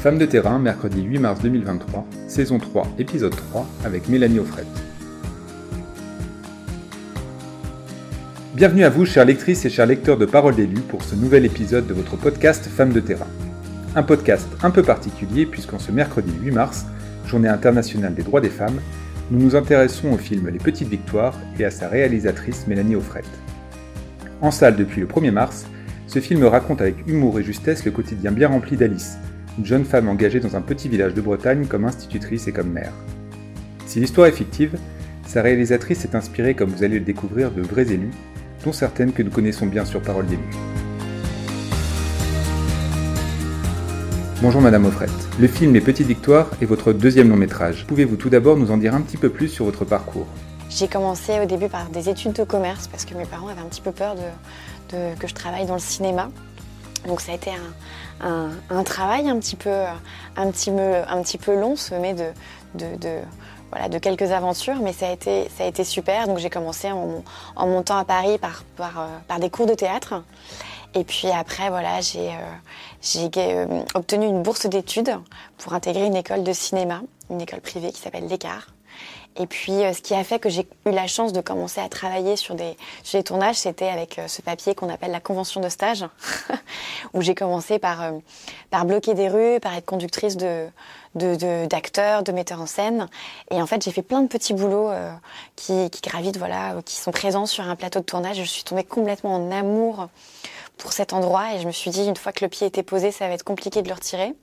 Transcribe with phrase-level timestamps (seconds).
[0.00, 4.64] Femme de terrain, mercredi 8 mars 2023, saison 3, épisode 3, avec Mélanie Offret.
[8.54, 11.86] Bienvenue à vous, chères lectrices et chers lecteurs de Parole d'élus, pour ce nouvel épisode
[11.86, 13.26] de votre podcast Femme de terrain.
[13.94, 16.86] Un podcast un peu particulier puisqu'en ce mercredi 8 mars,
[17.26, 18.80] journée internationale des droits des femmes,
[19.30, 23.24] nous nous intéressons au film Les Petites Victoires et à sa réalisatrice Mélanie Offret.
[24.40, 25.66] En salle depuis le 1er mars,
[26.06, 29.18] ce film raconte avec humour et justesse le quotidien bien rempli d'Alice,
[29.60, 32.94] une jeune femme engagée dans un petit village de Bretagne comme institutrice et comme mère.
[33.84, 34.78] Si l'histoire est fictive,
[35.26, 38.10] sa réalisatrice s'est inspirée, comme vous allez le découvrir, de vrais élus,
[38.64, 40.40] dont certaines que nous connaissons bien sur Parole d'élus.
[44.40, 45.08] Bonjour Madame Offret.
[45.38, 47.84] Le film Les Petites Victoires est votre deuxième long métrage.
[47.86, 50.26] Pouvez-vous tout d'abord nous en dire un petit peu plus sur votre parcours?
[50.70, 53.68] J'ai commencé au début par des études de commerce parce que mes parents avaient un
[53.68, 56.30] petit peu peur de, que je travaille dans le cinéma.
[57.06, 57.50] Donc ça a été
[58.20, 59.84] un, travail un petit, peu,
[60.36, 62.32] un, petit, peu long, semé de,
[63.70, 66.26] voilà, de quelques aventures, mais ça a été, super.
[66.26, 67.22] Donc j'ai commencé en,
[67.56, 68.64] en, montant à Paris par,
[69.26, 70.22] par, des cours de théâtre.
[70.94, 75.16] Et puis après, voilà, j'ai euh, euh, obtenu une bourse d'études
[75.58, 78.66] pour intégrer une école de cinéma, une école privée qui s'appelle L'Écart.
[79.36, 81.88] Et puis, euh, ce qui a fait que j'ai eu la chance de commencer à
[81.88, 85.60] travailler sur des, sur des tournages, c'était avec euh, ce papier qu'on appelle la convention
[85.60, 86.04] de stage,
[87.14, 88.12] où j'ai commencé par, euh,
[88.70, 90.68] par bloquer des rues, par être conductrice de,
[91.14, 93.08] d'acteurs, de, metteurs en scène.
[93.50, 94.90] Et en fait, j'ai fait plein de petits boulots
[95.56, 98.36] qui, qui gravitent, voilà, qui sont présents sur un plateau de tournage.
[98.36, 100.08] Je suis tombée complètement en amour
[100.76, 103.10] pour cet endroit et je me suis dit, une fois que le pied était posé,
[103.10, 104.34] ça va être compliqué de le retirer.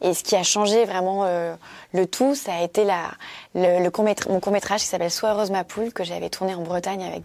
[0.00, 1.54] Et ce qui a changé vraiment euh,
[1.92, 3.10] le tout, ça a été la,
[3.54, 7.24] mon court métrage qui s'appelle Sois heureuse ma poule, que j'avais tourné en Bretagne avec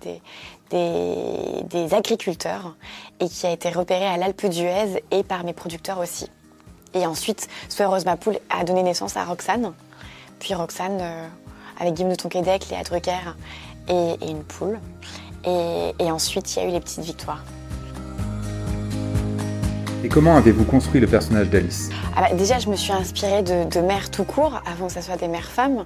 [0.69, 2.75] des, agriculteurs
[3.19, 6.29] et qui a été repéré à l'Alpe d'Huez et par mes producteurs aussi.
[6.93, 9.73] Et ensuite, Sois heureuse ma poule a donné naissance à Roxane.
[10.39, 11.27] Puis Roxane, euh,
[11.79, 13.35] avec Guillaume de Tonquédec, Léa Drucker
[13.87, 14.79] et, une poule.
[15.45, 17.41] Et ensuite, il y a eu les petites victoires.
[20.07, 21.89] Et comment avez-vous construit le personnage d'Alice
[22.35, 25.51] Déjà, je me suis inspirée de, mères tout court, avant que ce soit des mères
[25.51, 25.83] femmes.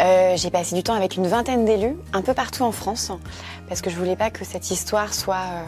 [0.00, 3.12] Euh, j'ai passé du temps avec une vingtaine d'élus, un peu partout en France,
[3.68, 5.62] parce que je voulais pas que cette histoire soit, euh,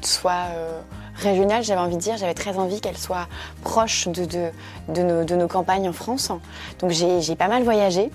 [0.00, 0.80] soit euh,
[1.16, 2.16] régionale, j'avais envie de dire.
[2.16, 3.28] J'avais très envie qu'elle soit
[3.62, 6.32] proche de, de, nos, de, nos, campagnes en France.
[6.78, 8.10] Donc j'ai pas mal voyagé.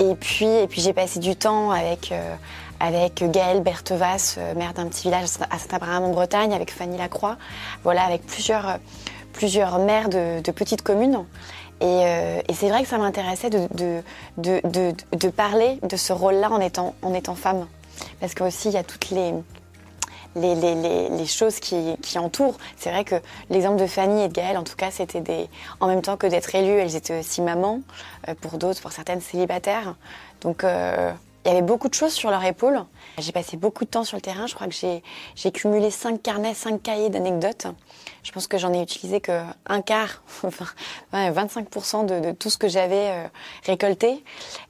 [0.00, 2.12] Et puis, et puis j'ai passé du temps avec,
[2.80, 7.36] avec Gaëlle Berthevas, euh, maire d'un petit village à Saint-Abraham en Bretagne, avec Fanny Lacroix,
[7.82, 8.76] voilà, avec plusieurs, euh,
[9.32, 11.24] plusieurs maires de, petites communes.
[11.82, 13.68] Euh, et, c'est vrai que ça m'intéressait de,
[14.38, 17.66] de, parler de ce rôle-là en étant, en étant femme.
[18.20, 19.32] Parce qu'aussi, il y a toutes les,
[20.34, 22.56] les, les, les, choses qui, entourent.
[22.76, 23.16] C'est vrai que
[23.50, 25.48] l'exemple de Fanny et de Gaëlle, en tout cas, c'était des.
[25.80, 27.80] En même temps que d'être élues, elles étaient aussi mamans,
[28.40, 29.94] pour d'autres, pour certaines célibataires.
[30.40, 30.64] Donc,
[31.46, 32.84] il y avait beaucoup de choses sur leur épaule.
[33.18, 34.48] J'ai passé beaucoup de temps sur le terrain.
[34.48, 37.68] Je crois que j'ai cumulé cinq carnets, cinq cahiers d'anecdotes.
[38.24, 40.66] Je pense que j'en ai utilisé que un quart, enfin
[41.14, 43.28] 25% de, de, tout ce que j'avais euh,
[43.64, 44.24] récolté.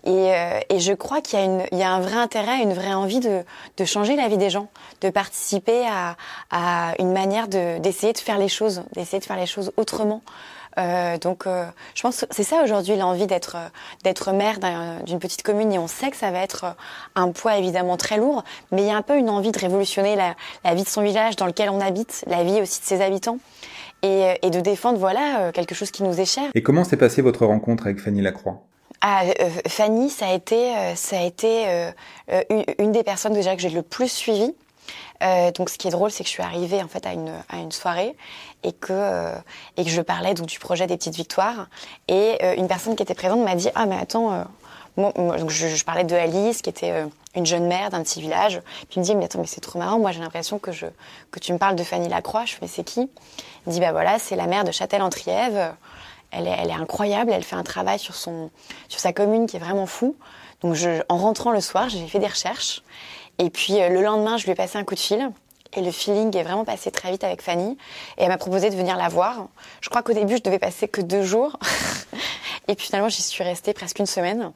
[0.04, 3.20] Et, euh, et, je crois qu'il y, y, a un vrai intérêt, une vraie envie
[3.20, 3.42] de,
[3.78, 4.68] de changer la vie des gens,
[5.00, 6.16] de participer à,
[6.50, 10.20] à une manière d'essayer de, de faire les choses, d'essayer de faire les choses autrement.
[10.78, 11.64] Euh, donc, euh,
[11.94, 13.68] je pense que c'est ça aujourd'hui l'envie d'être euh,
[14.04, 14.58] d'être maire
[15.04, 16.76] d'une petite commune et on sait que ça va être
[17.14, 20.16] un poids évidemment très lourd, mais il y a un peu une envie de révolutionner
[20.16, 23.00] la, la vie de son village dans lequel on habite, la vie aussi de ses
[23.00, 23.38] habitants.
[24.02, 26.44] Et, et de défendre voilà quelque chose qui nous est cher.
[26.54, 28.60] Et comment s'est passée votre rencontre avec Fanny Lacroix?
[29.00, 29.22] Ah,
[29.66, 31.64] Fanny, ça a été, ça a été
[32.50, 34.54] une, une, des personnes déjà que j'ai le plus suivie.
[35.22, 37.32] Euh, donc, ce qui est drôle, c'est que je suis arrivée en fait à une,
[37.48, 38.16] à une soirée
[38.62, 39.34] et que, euh,
[39.76, 41.68] et que je parlais donc du projet des petites victoires.
[42.08, 44.44] Et euh, une personne qui était présente m'a dit Ah, mais attends,
[44.96, 47.04] je, je, parlais de Alice, qui était
[47.34, 48.60] une jeune mère d'un petit village.
[48.88, 50.86] Puis il me dit Mais attends, mais c'est trop marrant, moi j'ai l'impression que, je,
[51.30, 52.44] que tu me parles de Fanny Lacroix.
[52.44, 53.08] Je fais Mais c'est qui?
[53.66, 55.72] Il dit Bah voilà, c'est la mère de Châtel-en-Trièves.
[56.32, 58.50] Elle est, elle est, incroyable, elle fait un travail sur, son,
[58.88, 60.16] sur sa commune qui est vraiment fou.
[60.62, 62.82] Donc je, en rentrant le soir, j'ai fait des recherches
[63.38, 65.30] et puis euh, le lendemain, je lui ai passé un coup de fil.
[65.74, 67.76] Et le feeling est vraiment passé très vite avec Fanny.
[68.16, 69.48] Et elle m'a proposé de venir la voir.
[69.80, 71.58] Je crois qu'au début, je devais passer que deux jours.
[72.68, 74.52] et puis finalement, j'y suis restée presque une semaine.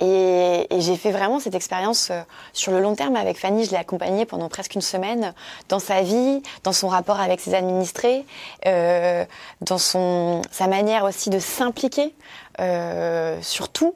[0.00, 2.20] Et, et j'ai fait vraiment cette expérience euh,
[2.52, 3.64] sur le long terme avec Fanny.
[3.64, 5.32] Je l'ai accompagnée pendant presque une semaine
[5.68, 8.26] dans sa vie, dans son rapport avec ses administrés,
[8.66, 9.24] euh,
[9.62, 12.14] dans son, sa manière aussi de s'impliquer
[12.60, 13.94] euh, sur tout.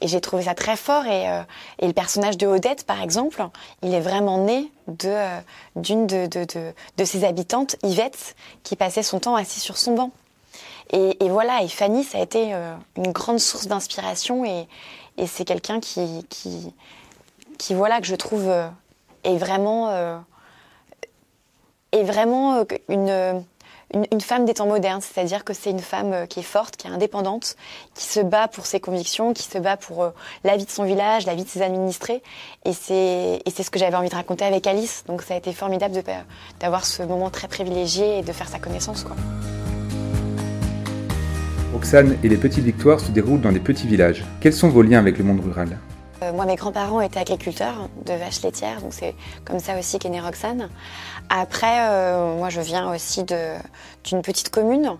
[0.00, 1.06] Et j'ai trouvé ça très fort.
[1.06, 1.42] Et, euh,
[1.78, 3.46] et, le personnage de Odette, par exemple,
[3.82, 5.38] il est vraiment né de euh,
[5.76, 9.94] d'une de, de, de, de, ses habitantes, Yvette, qui passait son temps assis sur son
[9.94, 10.10] banc.
[10.92, 12.52] Et, voilà, et Fanny, ça a été
[12.96, 14.66] une grande source d'inspiration et,
[15.26, 16.24] c'est quelqu'un qui,
[17.70, 18.50] voilà, que je trouve
[19.24, 20.22] est vraiment,
[21.92, 22.64] est vraiment
[24.10, 26.86] une femme des temps modernes, c'est-à-dire que c'est une femme euh, qui est forte, qui
[26.86, 27.56] est indépendante,
[27.94, 30.10] qui se bat pour ses convictions, qui se bat pour euh,
[30.44, 32.22] la vie de son village, la vie de ses administrés.
[32.64, 35.04] Et c'est ce que j'avais envie de raconter avec Alice.
[35.06, 36.02] Donc ça a été formidable
[36.60, 39.04] d'avoir ce moment très privilégié et de faire sa connaissance.
[41.72, 44.24] Roxane et les petites victoires se déroulent dans des petits villages.
[44.40, 45.78] Quels sont vos liens avec le monde rural?
[46.22, 49.14] Euh, moi, mes grands-parents étaient agriculteurs de vaches laitières, donc c'est
[49.44, 50.68] comme ça aussi qu'est née Roxane.
[51.30, 54.98] Après, euh, moi, je viens aussi d'une petite commune,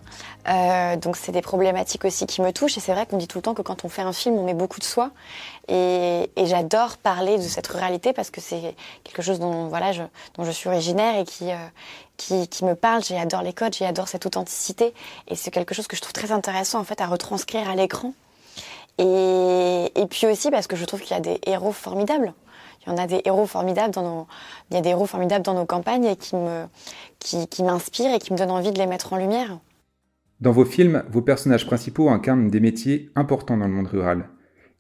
[0.49, 2.79] euh, donc c'est des problématiques aussi qui me touchent.
[2.79, 4.45] Et c'est vrai qu'on dit tout le temps que quand on fait un film, on
[4.45, 5.11] met beaucoup de soi.
[5.69, 8.75] Et, j'adore parler de cette ruralité parce que c'est
[9.05, 10.03] quelque chose dont, voilà, je,
[10.37, 11.51] dont je suis originaire et qui,
[12.17, 13.05] qui, me parle.
[13.05, 14.95] J'adore les codes, j'adore cette authenticité.
[15.29, 18.15] Et c'est quelque chose que je trouve très intéressant en fait à retranscrire à l'écran.
[19.01, 22.35] Et, et puis aussi parce que je trouve qu'il y a des héros formidables.
[22.83, 24.27] Il y en a des héros formidables dans nos,
[24.71, 26.67] il y a des héros formidables dans nos campagnes et qui me,
[27.19, 29.59] qui, qui m'inspirent et qui me donnent envie de les mettre en lumière.
[30.41, 34.29] Dans vos films, vos personnages principaux incarnent des métiers importants dans le monde rural.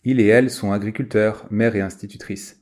[0.05, 2.58] Ils et elles sont agriculteurs, mères et institutrices.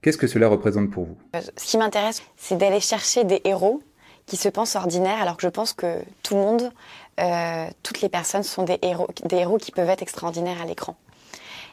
[0.00, 1.18] Qu'est-ce que cela représente pour vous?
[1.56, 3.82] Ce qui m'intéresse, c'est d'aller chercher des héros
[4.24, 6.68] qui se pensent ordinaires, alors que je pense que tout le monde, euh,
[7.82, 10.96] toutes les personnes sont des héros, des héros qui peuvent être extraordinaires à l'écran.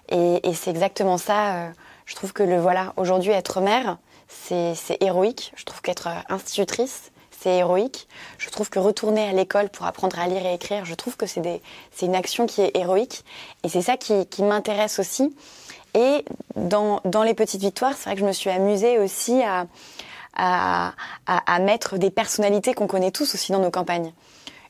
[0.10, 1.56] Et, et c'est exactement ça.
[1.56, 1.70] Euh,
[2.06, 3.98] je trouve que le voilà, aujourd'hui être mère,
[4.28, 5.52] c'est héroïque.
[5.56, 8.08] Je trouve qu'être institutrice, c'est héroïque.
[8.38, 11.26] Je trouve que retourner à l'école pour apprendre à lire et écrire, je trouve que
[11.26, 11.60] c'est
[12.02, 13.24] une action qui est héroïque.
[13.64, 15.36] Et c'est ça qui, qui m'intéresse aussi.
[15.96, 16.26] Et
[16.56, 19.66] dans, dans les petites victoires, c'est vrai que je me suis amusée aussi à,
[20.36, 20.94] à,
[21.26, 24.12] à mettre des personnalités qu'on connaît tous aussi dans nos campagnes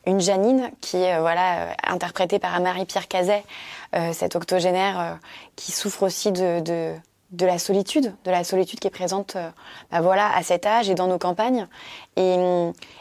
[0.05, 3.43] une Janine qui est euh, voilà euh, interprétée par Marie-Pierre Cazet,
[3.95, 5.19] euh, cette octogénaire
[5.55, 6.93] qui souffre aussi de, de,
[7.31, 9.37] de, la solitude, de la solitude qui est présente
[9.91, 11.67] bah voilà à cet âge et dans nos campagnes.
[12.17, 12.35] Et,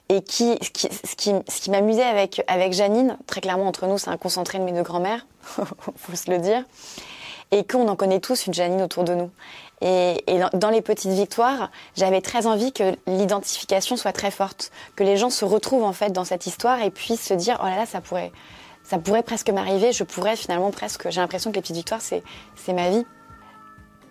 [0.08, 3.86] et qui ce qui ce qui, ce qui m'amusait avec avec Janine très clairement entre
[3.86, 6.64] nous c'est un concentré de mes deux grands-mères faut se le dire
[7.54, 9.30] et qu'on en connaît tous une Janine autour de nous
[9.80, 10.24] et,
[10.54, 15.30] dans les petites victoires, j'avais très envie que l'identification soit très forte, que les gens
[15.30, 18.00] se retrouvent en fait dans cette histoire et puissent se dire oh là là ça
[18.00, 18.32] pourrait,
[18.82, 21.10] ça pourrait presque m'arriver, je pourrais finalement presque.
[21.10, 22.22] J'ai l'impression que les petites victoires c'est
[22.56, 23.04] c'est ma vie.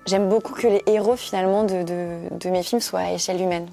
[0.06, 3.68] J'aime beaucoup que les héros finalement de, de mes films soient à échelle humaine.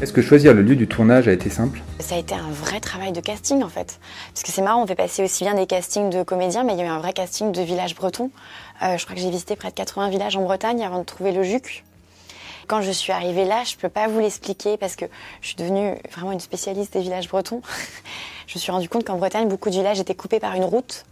[0.00, 2.80] Est-ce que choisir le lieu du tournage a été simple Ça a été un vrai
[2.80, 4.00] travail de casting en fait.
[4.32, 6.78] Parce que c'est marrant, on fait passer aussi bien des castings de comédiens, mais il
[6.78, 8.30] y a eu un vrai casting de village breton.
[8.82, 11.32] Euh, je crois que j'ai visité près de 80 villages en Bretagne avant de trouver
[11.32, 11.84] le JUC.
[12.66, 15.04] Quand je suis arrivée là, je peux pas vous l'expliquer parce que
[15.42, 17.60] je suis devenue vraiment une spécialiste des villages bretons.
[18.46, 21.04] je me suis rendu compte qu'en Bretagne, beaucoup de villages étaient coupés par une route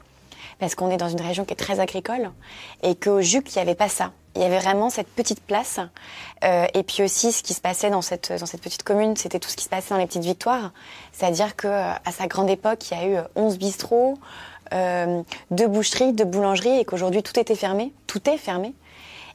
[0.60, 2.30] parce qu'on est dans une région qui est très agricole
[2.82, 5.80] et qu'au JUC, il n'y avait pas ça il y avait vraiment cette petite place.
[6.44, 9.38] Euh, et puis aussi, ce qui se passait dans cette, dans cette petite commune, c'était
[9.38, 10.72] tout ce qui se passait dans les petites victoires.
[11.12, 14.18] C'est-à-dire qu'à euh, sa grande époque, il y a eu 11 euh, bistrots,
[14.74, 17.92] euh, deux boucheries, deux boulangeries, et qu'aujourd'hui, tout était fermé.
[18.06, 18.74] Tout est fermé.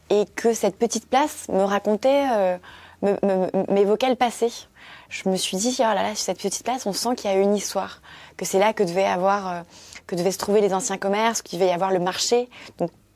[0.10, 2.58] Et que cette petite place me racontait, euh,
[3.70, 4.52] m'évoquait le passé.
[5.10, 7.38] Je me suis dit, oh là là, cette petite place, on sent qu'il y a
[7.38, 8.02] une histoire.
[8.38, 9.64] Que c'est là que devait avoir,
[10.08, 12.50] que devaient se trouver les anciens commerces, qu'il devait y avoir le marché.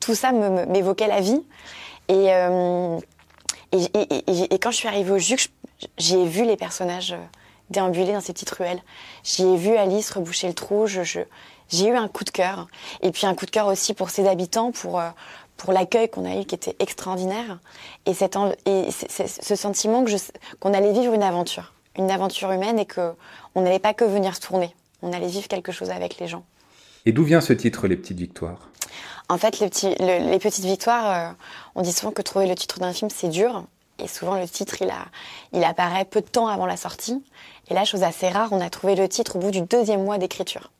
[0.00, 1.42] Tout ça m'évoquait la vie.
[2.10, 2.98] Euh,
[3.72, 5.50] et, quand je suis arrivée au JUC,
[5.98, 7.24] j'ai vu les personnages euh,
[7.70, 8.82] déambuler dans ces petites ruelles.
[9.24, 10.86] J'ai vu Alice reboucher le trou.
[10.86, 12.66] J'ai eu un coup de cœur.
[13.02, 15.10] Et puis un coup de cœur aussi pour ses habitants, pour, euh,
[15.68, 17.58] l'accueil qu'on a eu qui était extraordinaire.
[18.06, 20.04] Et, ce sentiment
[20.60, 23.16] qu'on allait vivre une aventure, une aventure humaine et qu'on
[23.60, 24.74] n'allait pas que venir se tourner.
[25.02, 26.44] On allait vivre quelque chose avec les gens.
[27.08, 28.68] Et d'où vient ce titre, Les Petites Victoires?
[29.30, 31.32] En fait, les, petites victoires, euh,
[31.74, 33.64] on dit souvent que trouver le titre d'un film, c'est dur.
[33.98, 34.92] Et souvent, le titre, il,
[35.54, 37.24] il apparaît peu de temps avant la sortie.
[37.70, 40.18] Et là, chose assez rare, on a trouvé le titre au bout du deuxième mois
[40.18, 40.70] d'écriture.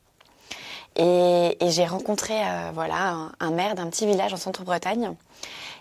[0.97, 5.15] Et, j'ai rencontré euh, voilà un, maire d'un petit village en centre-Bretagne.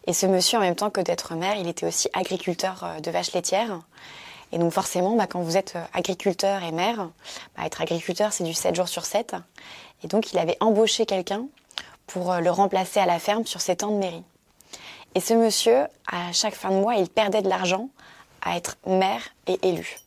[0.06, 3.10] Et ce monsieur, en même temps que d'être maire, il était aussi agriculteur euh, de
[3.10, 3.80] vaches laitières.
[4.52, 7.10] Et donc forcément, bah, quand vous êtes agriculteur et maire,
[7.56, 9.36] bah, être agriculteur, c'est du 7 jours sur 7.
[10.02, 11.46] Et donc il avait embauché quelqu'un
[12.06, 14.24] pour euh, le remplacer à la ferme sur ses temps de mairie.
[15.14, 17.88] Et ce monsieur, à chaque fin de mois, il perdait de l'argent
[18.42, 19.98] à être maire et élu.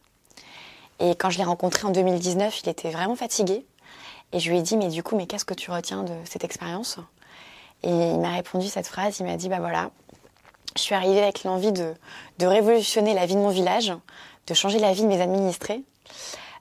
[0.99, 3.65] Et quand je l'ai rencontré en 2019, il était vraiment fatigué.
[4.33, 6.43] Et je lui ai dit, mais du coup, mais qu'est-ce que tu retiens de cette
[6.43, 6.99] expérience?
[7.83, 9.89] Et il m'a répondu cette phrase, il m'a dit, bah voilà,
[10.75, 11.93] je suis arrivée avec l'envie de,
[12.37, 13.91] de, révolutionner la vie de mon village,
[14.51, 15.81] de changer la vie de mes administrés.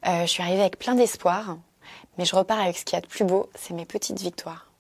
[0.05, 1.57] je suis arrivée avec plein d'espoir,
[2.17, 4.71] mais je repars avec ce qu'il y a de plus beau, c'est mes petites victoires.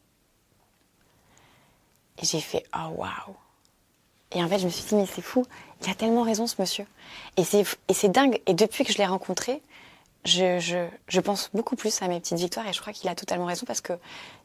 [2.23, 3.35] Et j'ai fait oh waouh.
[4.31, 5.45] Et en fait, je me suis dit mais c'est fou,
[5.83, 6.87] il a tellement raison ce monsieur.
[7.37, 8.41] Et c'est dingue.
[8.47, 9.61] Et depuis que je l'ai rencontré,
[10.25, 13.47] je, je, pense beaucoup plus à mes petites victoires et je crois qu'il a totalement
[13.47, 13.95] raison parce que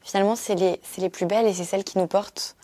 [0.01, 2.55] finalement c'est les, les plus belles et c'est celles qui nous portent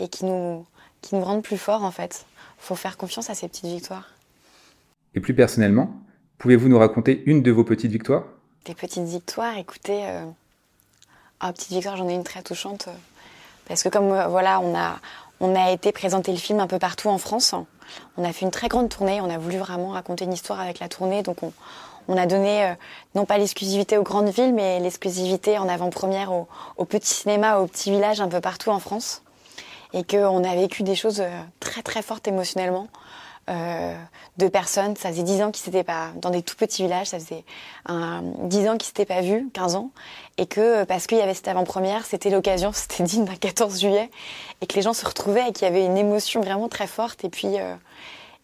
[0.00, 0.66] et qui nous,
[1.02, 2.26] qui nous rendent plus forts en fait.
[2.58, 4.13] Faut faire confiance à ces petites victoires.
[5.14, 5.90] Et plus personnellement,
[6.38, 8.24] pouvez-vous nous raconter une de vos petites victoires?
[8.64, 10.24] Des petites victoires, écoutez, euh...
[11.44, 12.88] oh, petite victoire, j'en ai une très touchante.
[12.88, 12.92] Euh,
[13.68, 17.18] parce que comme euh, voilà, on a, été présenter le film un peu partout en
[17.18, 17.54] France.
[18.16, 19.20] On a fait une très grande tournée.
[19.20, 21.22] On a voulu vraiment raconter une histoire avec la tournée.
[21.22, 21.36] Donc
[22.08, 22.74] on, a donné
[23.14, 27.66] non pas l'exclusivité aux grandes villes, mais l'exclusivité en avant-première aux, aux, petits cinémas, aux
[27.66, 29.22] petits villages un peu partout en France.
[29.92, 31.22] Et qu'on a vécu des choses
[31.60, 32.88] très très fortes émotionnellement.
[33.50, 33.94] Euh,
[34.38, 37.18] de personnes, ça faisait 10 ans qu'ils s'étaient pas dans des tout petits villages, ça
[37.18, 37.44] faisait
[37.86, 39.90] un, 10 ans qu'ils s'étaient pas vus, 15 ans,
[40.38, 44.10] et que parce qu'il y avait cette avant-première, c'était l'occasion, c'était digne d'un 14 juillet,
[44.60, 47.22] et que les gens se retrouvaient et qu'il y avait une émotion vraiment très forte.
[47.24, 47.74] Et puis, euh,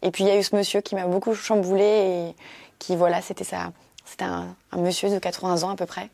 [0.03, 2.35] et puis il y a eu ce monsieur qui m'a beaucoup chamboulé et
[2.79, 3.73] qui voilà, c'était ça,
[4.05, 6.11] c'était un, un, monsieur de 80 ans à peu près.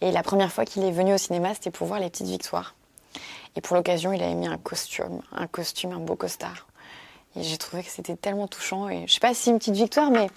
[0.00, 2.76] Et la première fois qu'il est venu au cinéma, c'était pour voir les petites victoires.
[3.56, 6.67] Et pour l'occasion, il avait mis un costume, un costume, un beau costard.
[7.36, 8.88] Et j'ai trouvé que c'était tellement touchant.
[8.88, 10.28] Et je sais pas si une petite victoire, mais,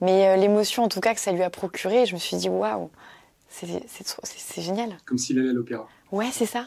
[0.00, 2.48] mais euh, l'émotion en tout cas que ça lui a procuré, je me suis dit
[2.48, 2.90] waouh,
[3.48, 4.96] c'est génial.
[5.04, 5.88] Comme s'il allait à l'opéra.
[6.12, 6.66] Ouais, c'est ça.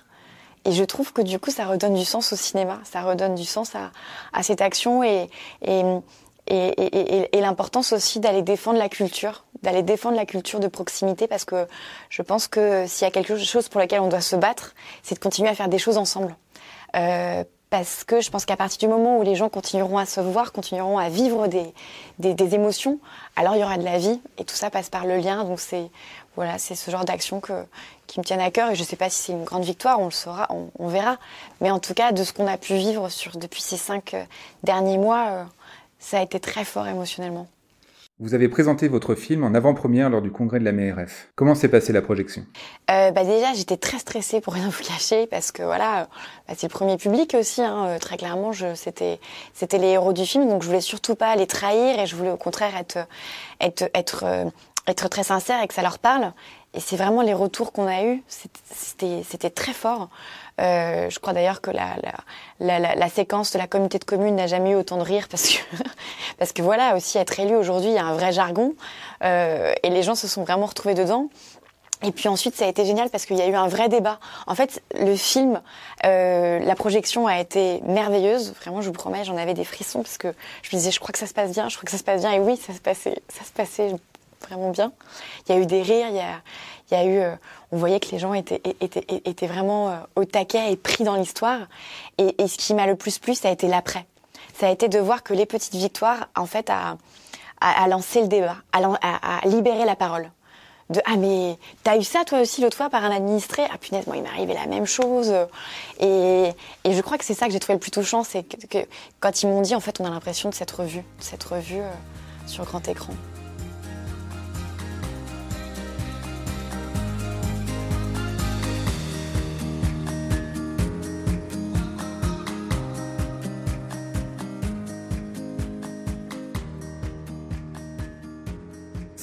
[0.66, 3.46] Et je trouve que du coup, ça redonne du sens au cinéma, ça redonne du
[3.46, 3.92] sens à,
[4.34, 5.30] à cette action et,
[5.62, 5.82] et,
[6.48, 11.28] et, et, et l'importance aussi d'aller défendre la culture, d'aller défendre la culture de proximité
[11.28, 11.68] parce que
[12.10, 15.16] je pense que s'il y a quelque chose pour lequel on doit se battre, c'est
[15.16, 16.36] de continuer à faire des choses ensemble.
[16.96, 20.22] Euh, parce que je pense qu'à partir du moment où les gens continueront à se
[20.22, 21.74] voir, continueront à vivre des,
[22.20, 23.00] des, des, émotions,
[23.36, 25.44] alors il y aura de la vie et tout ça passe par le lien.
[25.44, 25.90] Donc c'est
[26.38, 27.42] voilà, c'est ce genre d'action
[28.06, 30.00] qui me tiennent à cœur et je ne sais pas si c'est une grande victoire,
[30.00, 31.18] on le saura, on, on, verra.
[31.62, 34.24] Mais en tout cas, de ce qu'on a pu vivre sur depuis ces cinq euh,
[34.62, 35.44] derniers mois, euh,
[35.98, 37.48] ça a été très fort émotionnellement.
[38.20, 41.30] Vous avez présenté votre film en avant-première lors du congrès de la MRF.
[41.36, 42.44] Comment s'est passée la projection?
[42.90, 46.08] Euh, bah Déjà, j'étais très stressée pour rien vous cacher parce que voilà,
[46.48, 47.62] bah c'est le premier public aussi.
[47.62, 49.20] Hein, euh, très clairement, c'était
[49.54, 52.32] c'était les héros du film, donc je voulais surtout pas les trahir et je voulais
[52.32, 52.98] au contraire être
[53.62, 54.46] être être euh,
[54.88, 56.34] être très sincère et que ça leur parle.
[56.78, 60.10] Et c'est vraiment les retours qu'on a eus, c'était très fort.
[60.62, 64.76] Euh, je crois d'ailleurs que la, séquence de la communauté de communes n'a jamais eu
[64.76, 65.58] autant de rire parce que,
[66.38, 68.76] parce que voilà, aussi être élu aujourd'hui, il y a un vrai jargon
[69.24, 71.30] euh, et les gens se sont vraiment retrouvés dedans.
[72.04, 74.20] Et puis ensuite, ça a été génial parce qu'il y a eu un vrai débat.
[74.46, 75.60] En fait, le film,
[76.06, 78.54] euh, la projection a été merveilleuse.
[78.62, 80.28] Vraiment, je vous promets, j'en avais des frissons parce que
[80.62, 82.04] je me disais, je crois que ça se passe bien, je crois que ça se
[82.04, 82.34] passe bien.
[82.34, 83.96] Et oui, ça se passait, ça se passait
[84.42, 84.92] vraiment bien.
[85.48, 86.16] Il y a eu des rires, il
[86.92, 87.36] y a, eu, euh,
[87.72, 91.16] on voyait que les gens étaient, étaient, étaient vraiment euh, au taquet et pris dans
[91.16, 91.60] l'histoire.
[92.18, 94.06] Et, ce qui m'a le plus plu, ça a été l'après.
[94.54, 96.98] Ça a été de voir que les petites victoires, en fait, a,
[97.62, 100.32] a lancé le débat, a, a, a libéré la parole
[100.90, 103.64] de ah mais t'as eu ça toi aussi l'autre fois par un administré?
[103.72, 105.34] Ah punaise moi il m'est arrivé la même chose
[106.00, 106.52] et,
[106.84, 108.78] et je crois que c'est ça que j'ai trouvé le plus touchant c'est que,
[109.20, 111.92] quand ils m'ont dit en fait on a l'impression de cette revue cette revue euh,
[112.46, 113.14] sur grand écran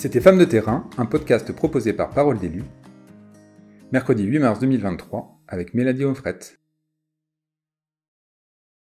[0.04, 2.62] C'était Femmes de terrain, un podcast proposé par Parole d'élu.
[3.90, 6.60] Mercredi 8 mars 2023 avec Mélanie Onfrette.